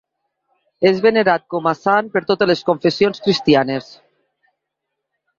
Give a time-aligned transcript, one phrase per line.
[0.91, 3.91] És venerat com a sant per totes les confessions cristianes.